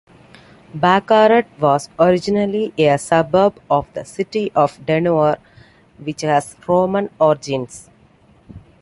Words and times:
Baccarat 0.73 1.45
was 1.59 1.87
originally 1.99 2.73
a 2.75 2.97
suburb 2.97 3.61
of 3.69 3.85
the 3.93 4.03
city 4.03 4.51
of 4.55 4.83
Deneuvre 4.83 5.37
which 5.99 6.21
has 6.21 6.55
Roman 6.67 7.11
origins. 7.19 7.87